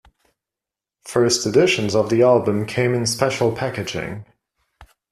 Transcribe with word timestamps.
First 1.03 1.45
editions 1.45 1.93
of 1.95 2.09
the 2.09 2.23
album 2.23 2.65
came 2.65 2.95
in 2.95 3.05
special 3.05 3.55
packaging. 3.55 4.25